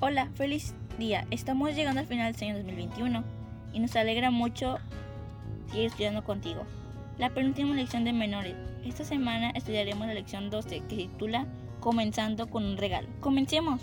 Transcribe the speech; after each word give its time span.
Hola, 0.00 0.28
feliz 0.36 0.76
día. 0.96 1.26
Estamos 1.32 1.74
llegando 1.74 2.00
al 2.00 2.06
final 2.06 2.32
del 2.32 2.50
año 2.50 2.58
2021 2.58 3.24
y 3.72 3.80
nos 3.80 3.96
alegra 3.96 4.30
mucho 4.30 4.78
seguir 5.72 5.86
estudiando 5.86 6.22
contigo. 6.22 6.62
La 7.18 7.30
penúltima 7.30 7.74
lección 7.74 8.04
de 8.04 8.12
menores. 8.12 8.54
Esta 8.84 9.02
semana 9.02 9.50
estudiaremos 9.56 10.06
la 10.06 10.14
lección 10.14 10.50
12 10.50 10.82
que 10.88 10.94
se 10.94 11.02
titula 11.08 11.46
Comenzando 11.80 12.48
con 12.48 12.64
un 12.64 12.76
regalo. 12.76 13.08
Comencemos. 13.18 13.80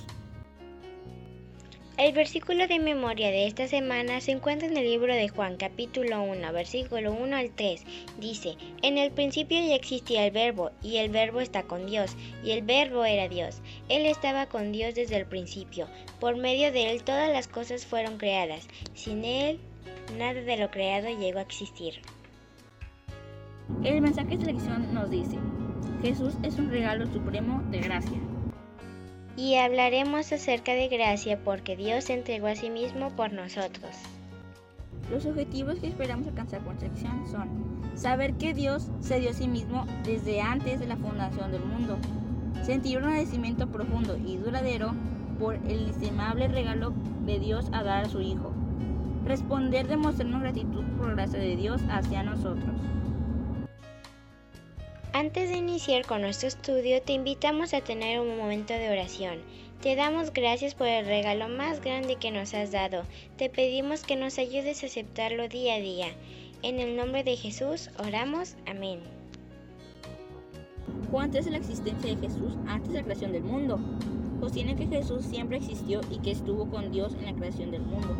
El 1.97 2.11
versículo 2.11 2.67
de 2.67 2.77
memoria 2.77 3.31
de 3.31 3.47
esta 3.47 3.69
semana 3.69 4.19
se 4.19 4.33
encuentra 4.33 4.67
en 4.67 4.75
el 4.75 4.83
libro 4.83 5.13
de 5.13 5.29
Juan 5.29 5.55
capítulo 5.55 6.23
1, 6.23 6.51
versículo 6.51 7.13
1 7.13 7.37
al 7.37 7.51
3. 7.51 7.85
Dice, 8.19 8.57
en 8.81 8.97
el 8.97 9.11
principio 9.11 9.57
ya 9.61 9.75
existía 9.75 10.25
el 10.25 10.31
verbo, 10.33 10.71
y 10.83 10.97
el 10.97 11.09
verbo 11.09 11.39
está 11.39 11.63
con 11.63 11.85
Dios, 11.85 12.17
y 12.43 12.51
el 12.51 12.63
verbo 12.63 13.05
era 13.05 13.29
Dios. 13.29 13.61
Él 13.87 14.05
estaba 14.07 14.47
con 14.47 14.73
Dios 14.73 14.93
desde 14.93 15.15
el 15.15 15.25
principio. 15.25 15.87
Por 16.19 16.35
medio 16.35 16.69
de 16.73 16.91
él 16.91 17.01
todas 17.01 17.31
las 17.31 17.47
cosas 17.47 17.85
fueron 17.85 18.17
creadas. 18.17 18.67
Sin 18.93 19.23
él, 19.23 19.57
nada 20.17 20.41
de 20.41 20.57
lo 20.57 20.69
creado 20.71 21.07
llegó 21.17 21.39
a 21.39 21.43
existir. 21.43 22.01
El 23.85 24.01
mensaje 24.01 24.35
de 24.35 24.47
lección 24.47 24.93
nos 24.93 25.09
dice, 25.09 25.37
Jesús 26.01 26.33
es 26.43 26.55
un 26.55 26.69
regalo 26.69 27.07
supremo 27.07 27.63
de 27.71 27.79
gracia 27.79 28.19
y 29.37 29.55
hablaremos 29.55 30.31
acerca 30.31 30.73
de 30.73 30.87
gracia 30.87 31.39
porque 31.43 31.75
Dios 31.75 32.05
se 32.05 32.13
entregó 32.13 32.47
a 32.47 32.55
sí 32.55 32.69
mismo 32.69 33.09
por 33.11 33.33
nosotros. 33.33 33.95
Los 35.11 35.25
objetivos 35.25 35.79
que 35.79 35.87
esperamos 35.87 36.27
alcanzar 36.27 36.61
con 36.61 36.73
esta 36.73 36.87
lección 36.87 37.27
son 37.29 37.75
saber 37.95 38.33
que 38.33 38.53
Dios 38.53 38.89
se 39.01 39.19
dio 39.19 39.29
a 39.29 39.33
sí 39.33 39.47
mismo 39.47 39.85
desde 40.03 40.41
antes 40.41 40.79
de 40.79 40.87
la 40.87 40.97
fundación 40.97 41.51
del 41.51 41.63
mundo, 41.63 41.97
sentir 42.63 42.97
un 42.97 43.05
agradecimiento 43.05 43.67
profundo 43.67 44.17
y 44.17 44.37
duradero 44.37 44.93
por 45.39 45.55
el 45.55 45.81
inestimable 45.81 46.47
regalo 46.47 46.93
de 47.25 47.39
Dios 47.39 47.67
a 47.71 47.83
dar 47.83 48.05
a 48.05 48.09
su 48.09 48.21
Hijo, 48.21 48.51
responder 49.25 49.87
demostrando 49.87 50.39
gratitud 50.39 50.83
por 50.97 51.09
la 51.09 51.15
gracia 51.15 51.39
de 51.39 51.55
Dios 51.55 51.81
hacia 51.89 52.23
nosotros. 52.23 52.75
Antes 55.17 55.49
de 55.49 55.55
iniciar 55.55 56.05
con 56.05 56.19
nuestro 56.19 56.49
estudio, 56.49 57.01
te 57.01 57.13
invitamos 57.13 57.73
a 57.73 57.79
tener 57.79 58.19
un 58.19 58.37
momento 58.37 58.73
de 58.73 58.89
oración. 58.89 59.37
Te 59.81 59.95
damos 59.95 60.33
gracias 60.33 60.75
por 60.75 60.87
el 60.87 61.05
regalo 61.05 61.47
más 61.47 61.79
grande 61.79 62.17
que 62.17 62.31
nos 62.31 62.53
has 62.53 62.73
dado. 62.73 63.03
Te 63.37 63.49
pedimos 63.49 64.03
que 64.03 64.17
nos 64.17 64.37
ayudes 64.37 64.83
a 64.83 64.87
aceptarlo 64.87 65.47
día 65.47 65.75
a 65.75 65.79
día. 65.79 66.07
En 66.63 66.81
el 66.81 66.97
nombre 66.97 67.23
de 67.23 67.37
Jesús 67.37 67.91
oramos. 67.97 68.57
Amén. 68.65 68.99
Juan 71.09 71.33
es 71.33 71.47
la 71.47 71.59
existencia 71.59 72.13
de 72.13 72.27
Jesús 72.27 72.51
antes 72.67 72.91
de 72.91 72.97
la 72.97 73.05
creación 73.05 73.31
del 73.31 73.43
mundo. 73.43 73.79
Sostiene 74.41 74.75
que 74.75 74.87
Jesús 74.87 75.23
siempre 75.23 75.59
existió 75.59 76.01
y 76.11 76.17
que 76.17 76.31
estuvo 76.31 76.69
con 76.69 76.91
Dios 76.91 77.13
en 77.13 77.27
la 77.27 77.33
creación 77.33 77.71
del 77.71 77.83
mundo. 77.83 78.17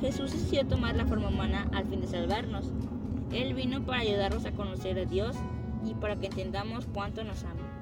Jesús 0.00 0.32
decidió 0.32 0.66
tomar 0.66 0.96
la 0.96 1.04
forma 1.04 1.28
humana 1.28 1.68
al 1.74 1.84
fin 1.86 2.00
de 2.00 2.06
salvarnos. 2.06 2.72
Él 3.32 3.54
vino 3.54 3.84
para 3.84 4.00
ayudarnos 4.00 4.44
a 4.46 4.52
conocer 4.52 4.98
a 4.98 5.04
Dios 5.04 5.36
y 5.84 5.94
para 5.94 6.16
que 6.16 6.26
entendamos 6.26 6.86
cuánto 6.92 7.24
nos 7.24 7.42
ama. 7.44 7.74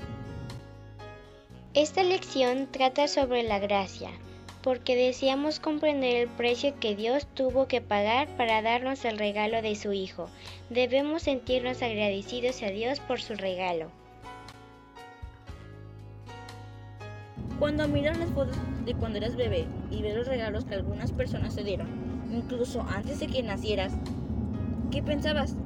Esta 1.75 2.03
lección 2.03 2.69
trata 2.71 3.09
sobre 3.09 3.43
la 3.43 3.59
gracia, 3.59 4.11
porque 4.63 4.95
deseamos 4.95 5.59
comprender 5.59 6.17
el 6.17 6.29
precio 6.29 6.75
que 6.79 6.95
Dios 6.95 7.27
tuvo 7.35 7.67
que 7.67 7.81
pagar 7.81 8.29
para 8.37 8.61
darnos 8.61 9.05
el 9.05 9.19
regalo 9.19 9.63
de 9.63 9.75
su 9.75 9.93
Hijo. 9.93 10.29
Debemos 10.69 11.23
sentirnos 11.23 11.83
agradecidos 11.83 12.63
a 12.63 12.67
Dios 12.67 13.01
por 13.01 13.21
su 13.21 13.35
regalo. 13.35 13.91
Cuando 17.59 17.89
miras 17.89 18.19
las 18.19 18.31
fotos 18.31 18.57
de 18.85 18.95
cuando 18.95 19.19
eras 19.19 19.37
bebé 19.37 19.67
y 19.91 20.03
ves 20.03 20.17
los 20.17 20.27
regalos 20.27 20.65
que 20.65 20.75
algunas 20.75 21.13
personas 21.13 21.55
te 21.55 21.65
dieron, 21.65 21.89
incluso 22.33 22.83
antes 22.83 23.21
de 23.21 23.29
que 23.29 23.43
nacieras, 23.43 23.93
¿Qué 24.93 25.03
pensabas? 25.03 25.57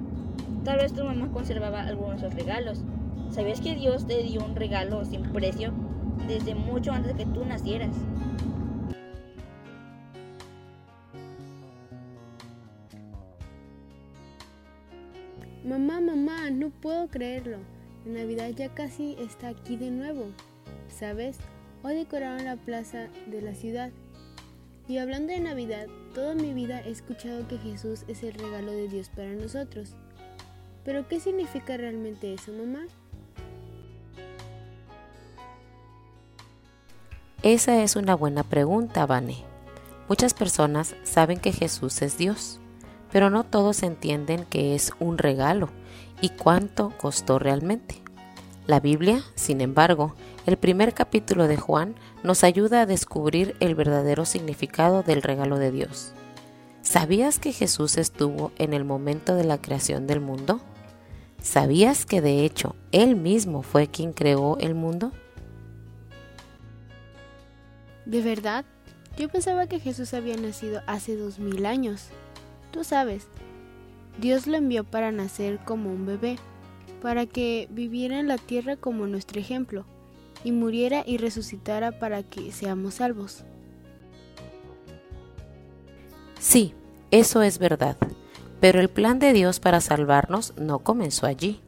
Tal 0.65 0.79
vez 0.79 0.93
tu 0.93 1.03
mamá 1.03 1.29
conservaba 1.33 1.83
algunos 1.83 2.21
de 2.21 2.29
esos 2.29 2.35
regalos. 2.39 2.85
¿Sabías 3.31 3.61
que 3.61 3.75
Dios 3.75 4.07
te 4.07 4.23
dio 4.23 4.45
un 4.45 4.55
regalo 4.55 5.05
sin 5.05 5.25
precio 5.33 5.73
desde 6.29 6.55
mucho 6.55 6.93
antes 6.93 7.17
que 7.17 7.27
tú 7.27 7.45
nacieras? 7.45 7.91
Mamá, 15.65 16.01
mamá, 16.01 16.51
no 16.51 16.71
puedo 16.71 17.09
creerlo. 17.09 17.59
La 18.05 18.21
Navidad 18.21 18.51
ya 18.51 18.69
casi 18.69 19.17
está 19.19 19.49
aquí 19.49 19.77
de 19.77 19.91
nuevo. 19.91 20.27
¿Sabes? 20.87 21.39
Hoy 21.83 21.97
decoraron 21.97 22.45
la 22.45 22.55
plaza 22.55 23.09
de 23.27 23.43
la 23.43 23.55
ciudad 23.55 23.91
y 24.89 24.99
hablando 24.99 25.33
de 25.33 25.41
Navidad, 25.41 25.87
toda 26.15 26.35
mi 26.35 26.55
vida 26.55 26.81
he 26.81 26.91
escuchado 26.91 27.47
que 27.49 27.59
Jesús 27.59 28.05
es 28.07 28.23
el 28.23 28.35
regalo 28.35 28.71
de 28.73 28.89
Dios 28.89 29.09
para 29.09 29.31
nosotros. 29.31 29.95
Pero 30.85 31.09
¿qué 31.09 31.19
significa 31.19 31.77
realmente 31.77 32.33
eso, 32.33 32.53
mamá? 32.53 32.87
Esa 37.43 37.83
es 37.83 37.97
una 37.97 38.15
buena 38.15 38.45
pregunta, 38.45 39.07
Vane. 39.07 39.45
Muchas 40.09 40.35
personas 40.35 40.95
saben 41.03 41.41
que 41.41 41.53
Jesús 41.53 42.01
es 42.03 42.17
Dios, 42.17 42.61
pero 43.11 43.29
no 43.31 43.43
todos 43.45 43.83
entienden 43.83 44.45
que 44.45 44.77
es 44.77 44.93
un 45.01 45.19
regalo 45.19 45.71
y 46.21 46.29
cuánto 46.31 46.93
costó 46.97 47.41
realmente. 47.41 48.06
La 48.67 48.81
Biblia, 48.81 49.23
sin 49.37 49.61
embargo, 49.61 50.17
el 50.45 50.57
primer 50.57 50.93
capítulo 50.93 51.47
de 51.47 51.57
Juan 51.57 51.95
nos 52.25 52.43
ayuda 52.43 52.81
a 52.81 52.87
descubrir 52.87 53.55
el 53.61 53.77
verdadero 53.77 54.25
significado 54.25 55.05
del 55.05 55.23
regalo 55.23 55.59
de 55.59 55.71
Dios. 55.71 56.13
¿Sabías 56.83 57.39
que 57.39 57.53
Jesús 57.53 57.97
estuvo 57.97 58.51
en 58.59 58.73
el 58.73 58.85
momento 58.85 59.37
de 59.37 59.45
la 59.45 59.59
creación 59.59 60.09
del 60.09 60.21
mundo? 60.21 60.61
¿Sabías 61.41 62.07
que 62.07 62.21
de 62.21 62.45
hecho 62.45 62.75
Él 62.91 63.15
mismo 63.15 63.63
fue 63.63 63.87
quien 63.87 64.13
creó 64.13 64.59
el 64.59 64.75
mundo? 64.75 65.13
¿De 68.05 68.21
verdad? 68.21 68.65
Yo 69.17 69.29
pensaba 69.29 69.69
que 69.69 69.79
Jesús 69.79 70.13
había 70.13 70.37
nacido 70.37 70.83
hace 70.89 71.17
dos 71.17 71.39
mil 71.39 71.67
años. 71.67 72.09
Tú 72.73 72.83
sabes, 72.83 73.29
Dios 74.21 74.49
lo 74.49 74.57
envió 74.57 74.83
para 74.83 75.13
nacer 75.13 75.61
como 75.65 75.91
un 75.91 76.05
bebé 76.05 76.37
para 77.01 77.27
que 77.27 77.69
viviera 77.71 78.19
en 78.19 78.29
la 78.29 78.39
tierra 78.39 78.77
como 78.77 79.07
nuestro 79.07 79.41
ejemplo, 79.41 79.85
y 80.45 80.53
muriera 80.53 81.03
y 81.07 81.19
resucitara 81.19 81.99
para 81.99 82.23
que 82.23 82.53
seamos 82.53 82.95
salvos. 82.95 83.45
Sí, 86.39 86.75
eso 87.11 87.43
es 87.43 87.59
verdad, 87.59 87.97
pero 88.61 88.81
el 88.81 88.89
plan 88.89 89.19
de 89.19 89.33
Dios 89.33 89.61
para 89.61 89.81
salvarnos 89.81 90.55
no 90.57 90.81
comenzó 90.81 91.27
allí. 91.27 91.61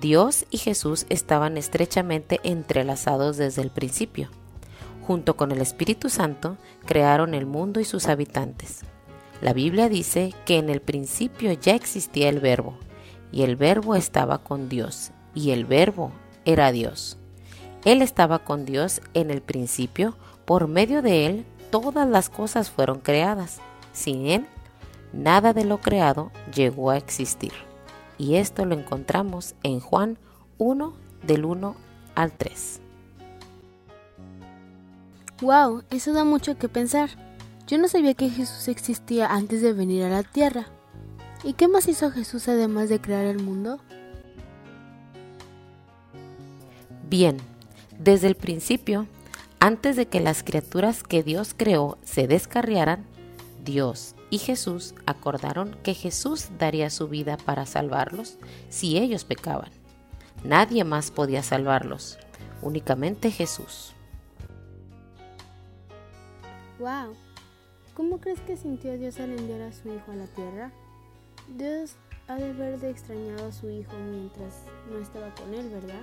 Dios 0.00 0.46
y 0.50 0.58
Jesús 0.58 1.06
estaban 1.10 1.56
estrechamente 1.56 2.40
entrelazados 2.42 3.36
desde 3.36 3.62
el 3.62 3.70
principio. 3.70 4.30
Junto 5.06 5.36
con 5.36 5.52
el 5.52 5.60
Espíritu 5.60 6.08
Santo 6.08 6.56
crearon 6.86 7.34
el 7.34 7.46
mundo 7.46 7.80
y 7.80 7.84
sus 7.84 8.08
habitantes. 8.08 8.80
La 9.40 9.52
Biblia 9.52 9.88
dice 9.88 10.32
que 10.46 10.58
en 10.58 10.70
el 10.70 10.80
principio 10.80 11.52
ya 11.52 11.74
existía 11.74 12.28
el 12.28 12.40
verbo, 12.40 12.78
y 13.32 13.42
el 13.42 13.56
verbo 13.56 13.96
estaba 13.96 14.38
con 14.38 14.68
Dios, 14.68 15.10
y 15.34 15.50
el 15.50 15.64
verbo 15.64 16.12
era 16.44 16.70
Dios. 16.70 17.16
Él 17.84 18.02
estaba 18.02 18.40
con 18.40 18.64
Dios 18.64 19.00
en 19.14 19.30
el 19.30 19.42
principio, 19.42 20.16
por 20.44 20.68
medio 20.68 21.02
de 21.02 21.26
Él 21.26 21.46
todas 21.70 22.06
las 22.06 22.28
cosas 22.28 22.70
fueron 22.70 23.00
creadas. 23.00 23.60
Sin 23.92 24.26
Él, 24.26 24.46
nada 25.12 25.52
de 25.52 25.64
lo 25.64 25.78
creado 25.78 26.30
llegó 26.54 26.90
a 26.90 26.96
existir. 26.96 27.52
Y 28.18 28.36
esto 28.36 28.66
lo 28.66 28.74
encontramos 28.74 29.54
en 29.62 29.80
Juan 29.80 30.18
1 30.58 30.92
del 31.26 31.44
1 31.44 31.74
al 32.14 32.32
3. 32.32 32.80
Wow, 35.40 35.82
eso 35.90 36.12
da 36.12 36.24
mucho 36.24 36.56
que 36.56 36.68
pensar. 36.68 37.10
Yo 37.66 37.78
no 37.78 37.88
sabía 37.88 38.14
que 38.14 38.30
Jesús 38.30 38.68
existía 38.68 39.26
antes 39.26 39.62
de 39.62 39.72
venir 39.72 40.04
a 40.04 40.08
la 40.10 40.22
tierra. 40.22 40.66
¿Y 41.44 41.54
qué 41.54 41.66
más 41.66 41.88
hizo 41.88 42.10
Jesús 42.10 42.48
además 42.48 42.88
de 42.88 43.00
crear 43.00 43.24
el 43.24 43.42
mundo? 43.42 43.80
Bien, 47.08 47.36
desde 47.98 48.28
el 48.28 48.36
principio, 48.36 49.06
antes 49.58 49.96
de 49.96 50.06
que 50.06 50.20
las 50.20 50.42
criaturas 50.42 51.02
que 51.02 51.22
Dios 51.22 51.54
creó 51.56 51.98
se 52.02 52.26
descarriaran, 52.26 53.04
Dios 53.64 54.14
y 54.30 54.38
Jesús 54.38 54.94
acordaron 55.04 55.76
que 55.82 55.94
Jesús 55.94 56.48
daría 56.58 56.90
su 56.90 57.08
vida 57.08 57.36
para 57.36 57.66
salvarlos 57.66 58.38
si 58.70 58.98
ellos 58.98 59.24
pecaban. 59.24 59.70
Nadie 60.44 60.84
más 60.84 61.10
podía 61.10 61.42
salvarlos, 61.42 62.18
únicamente 62.60 63.30
Jesús. 63.30 63.92
Wow. 66.78 67.14
¿Cómo 67.94 68.18
crees 68.20 68.40
que 68.40 68.56
sintió 68.56 68.96
Dios 68.96 69.20
al 69.20 69.38
enviar 69.38 69.60
a 69.60 69.72
su 69.72 69.88
hijo 69.88 70.10
a 70.10 70.16
la 70.16 70.26
tierra? 70.26 70.72
Dios 71.48 71.96
ha 72.28 72.36
de 72.36 72.50
haber 72.50 72.78
de 72.80 72.90
extrañado 72.90 73.46
a 73.46 73.52
su 73.52 73.68
hijo 73.70 73.92
mientras 74.10 74.64
no 74.90 74.98
estaba 74.98 75.34
con 75.34 75.52
él, 75.54 75.68
¿verdad? 75.68 76.00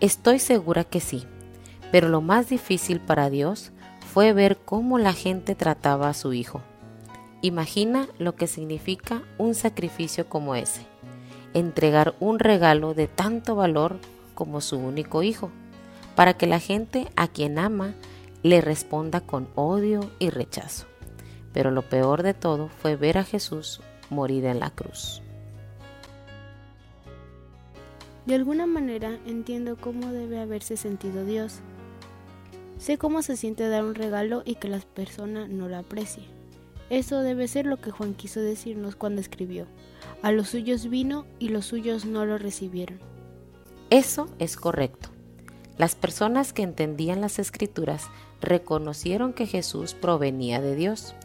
Estoy 0.00 0.38
segura 0.38 0.84
que 0.84 1.00
sí, 1.00 1.24
pero 1.90 2.08
lo 2.08 2.20
más 2.20 2.48
difícil 2.48 3.00
para 3.00 3.30
Dios 3.30 3.72
fue 4.12 4.32
ver 4.32 4.56
cómo 4.56 4.98
la 4.98 5.12
gente 5.12 5.54
trataba 5.54 6.08
a 6.08 6.14
su 6.14 6.32
hijo. 6.32 6.62
Imagina 7.42 8.08
lo 8.18 8.34
que 8.34 8.46
significa 8.46 9.22
un 9.38 9.54
sacrificio 9.54 10.28
como 10.28 10.54
ese, 10.54 10.82
entregar 11.54 12.14
un 12.20 12.38
regalo 12.38 12.94
de 12.94 13.06
tanto 13.06 13.54
valor 13.54 13.98
como 14.34 14.60
su 14.60 14.78
único 14.78 15.22
hijo, 15.22 15.50
para 16.16 16.34
que 16.34 16.46
la 16.46 16.58
gente 16.58 17.08
a 17.16 17.28
quien 17.28 17.58
ama 17.58 17.94
le 18.42 18.60
responda 18.60 19.20
con 19.20 19.48
odio 19.54 20.10
y 20.18 20.30
rechazo. 20.30 20.86
Pero 21.58 21.72
lo 21.72 21.82
peor 21.82 22.22
de 22.22 22.34
todo 22.34 22.68
fue 22.68 22.94
ver 22.94 23.18
a 23.18 23.24
Jesús 23.24 23.80
morir 24.10 24.44
en 24.44 24.60
la 24.60 24.70
cruz. 24.70 25.22
De 28.26 28.36
alguna 28.36 28.64
manera 28.68 29.18
entiendo 29.26 29.76
cómo 29.76 30.12
debe 30.12 30.38
haberse 30.38 30.76
sentido 30.76 31.24
Dios. 31.24 31.58
Sé 32.78 32.96
cómo 32.96 33.22
se 33.22 33.36
siente 33.36 33.68
dar 33.68 33.82
un 33.82 33.96
regalo 33.96 34.44
y 34.44 34.54
que 34.54 34.68
la 34.68 34.78
persona 34.78 35.48
no 35.48 35.66
lo 35.68 35.76
aprecie. 35.76 36.22
Eso 36.90 37.22
debe 37.22 37.48
ser 37.48 37.66
lo 37.66 37.78
que 37.78 37.90
Juan 37.90 38.14
quiso 38.14 38.38
decirnos 38.38 38.94
cuando 38.94 39.20
escribió. 39.20 39.66
A 40.22 40.30
los 40.30 40.50
suyos 40.50 40.88
vino 40.88 41.26
y 41.40 41.48
los 41.48 41.66
suyos 41.66 42.04
no 42.04 42.24
lo 42.24 42.38
recibieron. 42.38 43.00
Eso 43.90 44.28
es 44.38 44.56
correcto. 44.56 45.08
Las 45.76 45.96
personas 45.96 46.52
que 46.52 46.62
entendían 46.62 47.20
las 47.20 47.40
escrituras 47.40 48.06
reconocieron 48.40 49.32
que 49.32 49.48
Jesús 49.48 49.94
provenía 49.94 50.60
de 50.60 50.76
Dios 50.76 51.16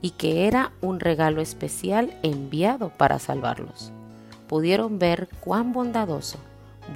y 0.00 0.10
que 0.10 0.46
era 0.46 0.72
un 0.80 1.00
regalo 1.00 1.40
especial 1.40 2.16
enviado 2.22 2.90
para 2.90 3.18
salvarlos. 3.18 3.92
Pudieron 4.46 4.98
ver 4.98 5.28
cuán 5.40 5.72
bondadoso, 5.72 6.38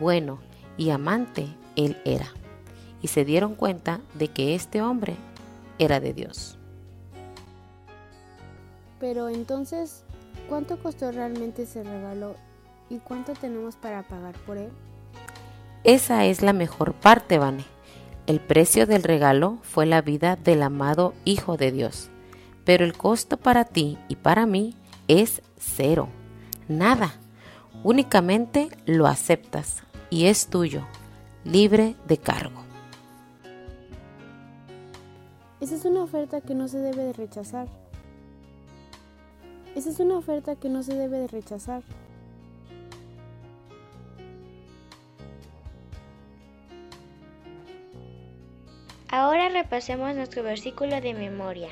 bueno 0.00 0.38
y 0.76 0.90
amante 0.90 1.46
Él 1.76 2.00
era, 2.04 2.26
y 3.02 3.08
se 3.08 3.24
dieron 3.24 3.54
cuenta 3.54 4.00
de 4.14 4.28
que 4.28 4.54
este 4.54 4.82
hombre 4.82 5.16
era 5.78 6.00
de 6.00 6.14
Dios. 6.14 6.58
Pero 9.00 9.28
entonces, 9.28 10.04
¿cuánto 10.48 10.78
costó 10.78 11.10
realmente 11.10 11.62
ese 11.62 11.82
regalo 11.82 12.36
y 12.88 12.98
cuánto 12.98 13.32
tenemos 13.32 13.74
para 13.74 14.02
pagar 14.04 14.34
por 14.46 14.58
él? 14.58 14.70
Esa 15.82 16.24
es 16.26 16.42
la 16.42 16.52
mejor 16.52 16.94
parte, 16.94 17.38
Vane. 17.38 17.64
El 18.28 18.38
precio 18.38 18.86
del 18.86 19.02
regalo 19.02 19.58
fue 19.62 19.84
la 19.84 20.00
vida 20.00 20.36
del 20.36 20.62
amado 20.62 21.12
Hijo 21.24 21.56
de 21.56 21.72
Dios, 21.72 22.11
pero 22.64 22.84
el 22.84 22.94
costo 22.96 23.36
para 23.36 23.64
ti 23.64 23.98
y 24.08 24.16
para 24.16 24.46
mí 24.46 24.74
es 25.08 25.42
cero, 25.58 26.08
nada. 26.68 27.14
Únicamente 27.84 28.68
lo 28.86 29.06
aceptas 29.06 29.82
y 30.10 30.26
es 30.26 30.46
tuyo, 30.46 30.86
libre 31.44 31.96
de 32.06 32.18
cargo. 32.18 32.62
Esa 35.60 35.76
es 35.76 35.84
una 35.84 36.02
oferta 36.02 36.40
que 36.40 36.54
no 36.54 36.68
se 36.68 36.78
debe 36.78 37.04
de 37.04 37.12
rechazar. 37.12 37.68
Esa 39.74 39.90
es 39.90 40.00
una 40.00 40.16
oferta 40.18 40.56
que 40.56 40.68
no 40.68 40.82
se 40.82 40.94
debe 40.94 41.18
de 41.18 41.28
rechazar. 41.28 41.82
Ahora 49.08 49.50
repasemos 49.50 50.14
nuestro 50.14 50.42
versículo 50.42 51.00
de 51.00 51.14
memoria. 51.14 51.68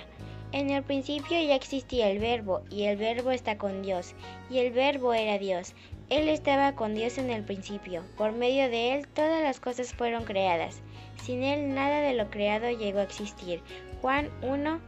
En 0.52 0.70
el 0.70 0.82
principio 0.82 1.40
ya 1.40 1.54
existía 1.54 2.10
el 2.10 2.18
verbo, 2.18 2.62
y 2.70 2.84
el 2.84 2.96
verbo 2.96 3.30
está 3.30 3.56
con 3.56 3.82
Dios, 3.82 4.14
y 4.50 4.58
el 4.58 4.72
verbo 4.72 5.14
era 5.14 5.38
Dios. 5.38 5.74
Él 6.08 6.28
estaba 6.28 6.74
con 6.74 6.94
Dios 6.96 7.18
en 7.18 7.30
el 7.30 7.44
principio. 7.44 8.02
Por 8.16 8.32
medio 8.32 8.68
de 8.68 8.94
Él 8.94 9.06
todas 9.06 9.42
las 9.44 9.60
cosas 9.60 9.94
fueron 9.94 10.24
creadas. 10.24 10.80
Sin 11.22 11.44
Él 11.44 11.72
nada 11.72 12.00
de 12.00 12.14
lo 12.14 12.30
creado 12.30 12.68
llegó 12.68 12.98
a 12.98 13.04
existir. 13.04 13.60
Juan 14.00 14.28
1, 14.42 14.80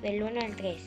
del 0.00 0.22
1 0.22 0.40
al 0.40 0.56
3. 0.56 0.82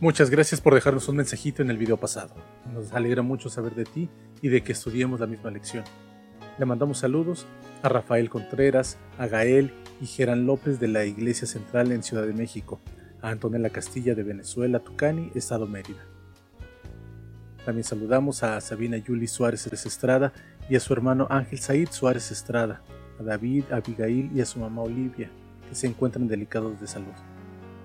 Muchas 0.00 0.30
gracias 0.30 0.60
por 0.60 0.74
dejarnos 0.74 1.08
un 1.08 1.16
mensajito 1.16 1.60
en 1.60 1.70
el 1.70 1.76
video 1.76 1.96
pasado. 1.96 2.36
Nos 2.72 2.92
alegra 2.92 3.22
mucho 3.22 3.48
saber 3.48 3.74
de 3.74 3.84
ti 3.84 4.08
y 4.42 4.48
de 4.48 4.62
que 4.62 4.70
estudiemos 4.70 5.18
la 5.18 5.26
misma 5.26 5.50
lección. 5.50 5.82
Le 6.58 6.66
mandamos 6.66 6.98
saludos 6.98 7.46
a 7.84 7.88
Rafael 7.88 8.28
Contreras, 8.28 8.98
a 9.16 9.28
Gael 9.28 9.70
y 10.00 10.06
Gerán 10.06 10.44
López 10.44 10.80
de 10.80 10.88
la 10.88 11.04
Iglesia 11.04 11.46
Central 11.46 11.92
en 11.92 12.02
Ciudad 12.02 12.26
de 12.26 12.32
México, 12.32 12.80
a 13.22 13.30
Antonella 13.30 13.70
Castilla 13.70 14.16
de 14.16 14.24
Venezuela, 14.24 14.80
Tucani, 14.80 15.30
Estado 15.36 15.68
Mérida. 15.68 16.04
También 17.64 17.84
saludamos 17.84 18.42
a 18.42 18.60
Sabina 18.60 18.96
Yuli 18.96 19.28
Suárez 19.28 19.68
Estrada 19.68 20.32
y 20.68 20.74
a 20.74 20.80
su 20.80 20.92
hermano 20.92 21.28
Ángel 21.30 21.60
Said 21.60 21.90
Suárez 21.92 22.32
Estrada, 22.32 22.82
a 23.20 23.22
David, 23.22 23.66
a 23.70 23.76
Abigail 23.76 24.28
y 24.34 24.40
a 24.40 24.44
su 24.44 24.58
mamá 24.58 24.82
Olivia, 24.82 25.30
que 25.68 25.76
se 25.76 25.86
encuentran 25.86 26.26
delicados 26.26 26.80
de 26.80 26.88
salud. 26.88 27.14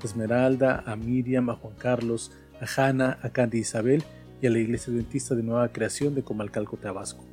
A 0.01 0.03
Esmeralda, 0.03 0.83
a 0.87 0.95
Miriam, 0.95 1.47
a 1.51 1.55
Juan 1.55 1.75
Carlos, 1.77 2.31
a 2.59 2.65
Hanna, 2.65 3.19
a 3.21 3.29
Candy 3.29 3.59
Isabel 3.59 4.03
y 4.41 4.47
a 4.47 4.49
la 4.49 4.57
Iglesia 4.57 4.91
Adventista 4.91 5.35
de 5.35 5.43
Nueva 5.43 5.71
Creación 5.71 6.15
de 6.15 6.23
Comalcalco, 6.23 6.77
Tabasco, 6.77 7.23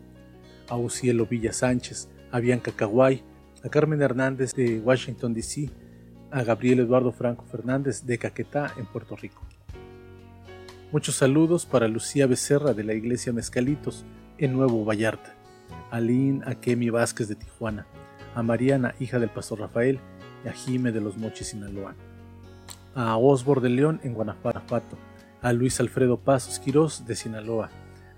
a 0.71 0.77
Ucielo 0.77 1.27
Villa 1.27 1.53
Sánchez, 1.53 2.09
a 2.33 2.41
Bianca 2.41 2.73
Caguay, 2.73 3.23
a 3.63 3.69
Carmen 3.69 4.01
Hernández 4.01 4.55
de 4.55 4.81
Washington, 4.81 5.35
D.C., 5.35 5.69
a 6.31 6.43
Gabriel 6.45 6.81
Eduardo 6.81 7.13
Franco 7.13 7.45
Fernández 7.45 8.07
de 8.07 8.17
Caquetá, 8.17 8.73
en 8.79 8.87
Puerto 8.87 9.17
Rico. 9.17 9.43
Muchos 10.93 11.17
saludos 11.17 11.67
para 11.67 11.89
Lucía 11.89 12.27
Becerra 12.27 12.73
de 12.73 12.85
la 12.85 12.95
Iglesia 12.95 13.33
Mezcalitos, 13.33 14.05
en 14.39 14.53
Nuevo 14.53 14.85
Vallarta, 14.85 15.35
a 15.91 16.01
Lynn 16.01 16.43
Akemi 16.47 16.89
Vázquez 16.89 17.29
de 17.29 17.35
Tijuana, 17.35 17.87
a 18.35 18.43
Mariana, 18.43 18.95
hija 19.01 19.19
del 19.19 19.29
pastor 19.29 19.61
Rafael, 19.61 19.99
y 20.45 20.49
a 20.49 20.53
Jime 20.53 20.93
de 20.93 21.01
los 21.01 21.19
Mochis, 21.19 21.49
Sinaloa, 21.49 21.95
a 22.95 23.17
Osbor 23.17 23.61
de 23.61 23.69
León 23.69 24.01
en 24.03 24.15
Guanajuato, 24.15 24.97
a 25.43 25.53
Luis 25.53 25.81
Alfredo 25.81 26.19
Pasos 26.19 26.59
Quirós 26.59 27.07
de 27.07 27.17
Sinaloa, 27.17 27.71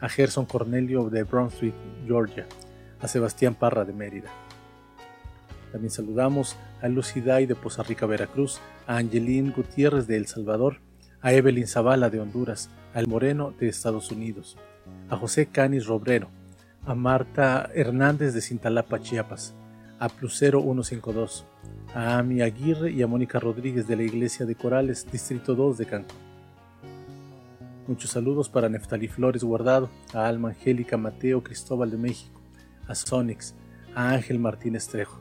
a 0.02 0.08
Gerson 0.08 0.44
Cornelio 0.46 1.08
de 1.08 1.22
Brunswick, 1.22 1.74
Georgia, 2.04 2.44
a 3.00 3.06
Sebastián 3.06 3.54
Parra 3.54 3.84
de 3.84 3.92
Mérida. 3.92 4.28
También 5.70 5.92
saludamos 5.92 6.56
a 6.82 6.88
Luciday 6.88 7.46
de 7.46 7.54
Poza 7.54 7.84
Rica, 7.84 8.04
Veracruz, 8.04 8.60
a 8.88 8.96
Angelín 8.96 9.52
Gutiérrez 9.52 10.08
de 10.08 10.16
El 10.16 10.26
Salvador, 10.26 10.80
a 11.20 11.32
Evelyn 11.32 11.68
Zavala 11.68 12.10
de 12.10 12.18
Honduras, 12.18 12.68
a 12.94 12.98
El 12.98 13.06
Moreno 13.06 13.54
de 13.58 13.68
Estados 13.68 14.10
Unidos, 14.10 14.58
a 15.08 15.16
José 15.16 15.46
Canis 15.46 15.86
Robrero, 15.86 16.28
a 16.84 16.96
Marta 16.96 17.70
Hernández 17.72 18.34
de 18.34 18.40
Cintalapa, 18.40 19.00
Chiapas, 19.00 19.54
a 20.00 20.08
Plusero 20.08 20.62
152, 20.62 21.46
a 21.94 22.18
Ami 22.18 22.42
Aguirre 22.42 22.90
y 22.90 23.02
a 23.02 23.06
Mónica 23.06 23.38
Rodríguez 23.38 23.86
de 23.86 23.94
la 23.94 24.02
Iglesia 24.02 24.46
de 24.46 24.56
Corales, 24.56 25.06
Distrito 25.12 25.54
2 25.54 25.78
de 25.78 25.86
Cancún. 25.86 26.31
Muchos 27.88 28.10
saludos 28.10 28.48
para 28.48 28.68
Neftalí 28.68 29.08
Flores 29.08 29.42
Guardado, 29.42 29.90
a 30.14 30.28
Alma 30.28 30.50
Angélica 30.50 30.96
Mateo 30.96 31.42
Cristóbal 31.42 31.90
de 31.90 31.96
México, 31.96 32.40
a 32.86 32.94
Sonix, 32.94 33.56
a 33.92 34.10
Ángel 34.10 34.38
Martínez 34.38 34.86
Trejo, 34.86 35.18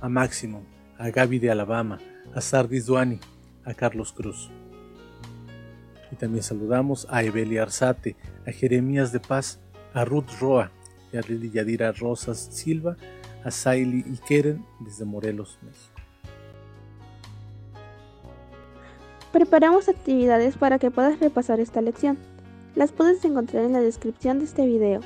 a 0.00 0.08
Máximo, 0.08 0.64
a 0.98 1.10
Gaby 1.10 1.38
de 1.38 1.50
Alabama, 1.50 1.98
a 2.34 2.40
Sardis 2.40 2.86
Duani, 2.86 3.20
a 3.66 3.74
Carlos 3.74 4.14
Cruz. 4.14 4.50
Y 6.10 6.16
también 6.16 6.42
saludamos 6.42 7.06
a 7.10 7.22
Evelia 7.22 7.62
Arzate, 7.62 8.16
a 8.46 8.50
Jeremías 8.50 9.12
de 9.12 9.20
Paz, 9.20 9.60
a 9.92 10.02
Ruth 10.06 10.30
Roa, 10.40 10.70
y 11.12 11.18
a 11.18 11.20
Yadira 11.20 11.92
Rosas 11.92 12.38
Silva, 12.38 12.96
a 13.44 13.50
Saili 13.50 14.02
y 14.06 14.16
Keren 14.26 14.64
desde 14.80 15.04
Morelos, 15.04 15.58
México. 15.62 15.95
Preparamos 19.36 19.86
actividades 19.90 20.56
para 20.56 20.78
que 20.78 20.90
puedas 20.90 21.20
repasar 21.20 21.60
esta 21.60 21.82
lección. 21.82 22.16
Las 22.74 22.90
puedes 22.90 23.22
encontrar 23.22 23.64
en 23.64 23.74
la 23.74 23.82
descripción 23.82 24.38
de 24.38 24.46
este 24.46 24.64
video. 24.64 25.02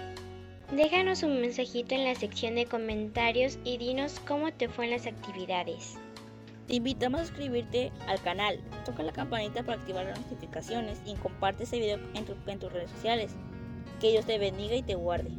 Déjanos 0.70 1.25
un 1.25 1.40
mensajito 1.40 1.96
en 1.96 2.04
la 2.04 2.14
sección 2.14 2.54
de 2.54 2.66
comentarios 2.66 3.58
y 3.64 3.76
dinos 3.76 4.20
cómo 4.28 4.52
te 4.52 4.68
fue 4.68 4.84
en 4.84 4.92
las 4.92 5.08
actividades. 5.08 5.96
Te 6.68 6.76
invitamos 6.76 7.22
a 7.22 7.26
suscribirte 7.26 7.90
al 8.06 8.22
canal, 8.22 8.60
toca 8.84 9.02
la 9.02 9.10
campanita 9.10 9.64
para 9.64 9.80
activar 9.80 10.06
las 10.06 10.20
notificaciones 10.20 11.02
y 11.04 11.16
comparte 11.16 11.64
este 11.64 11.80
video 11.80 11.99
en, 12.14 12.25
en 12.46 12.58
tus 12.60 12.72
redes 12.72 12.92
sociales. 12.92 13.32
Que 14.00 14.12
Dios 14.12 14.26
te 14.26 14.38
bendiga 14.38 14.76
y 14.76 14.84
te 14.84 14.94
guarde. 14.94 15.32